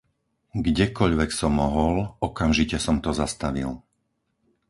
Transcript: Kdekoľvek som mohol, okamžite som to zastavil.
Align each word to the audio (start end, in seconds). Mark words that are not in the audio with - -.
Kdekoľvek 0.65 1.29
som 1.39 1.51
mohol, 1.61 1.95
okamžite 2.27 2.77
som 2.85 2.95
to 3.05 3.09
zastavil. 3.21 3.69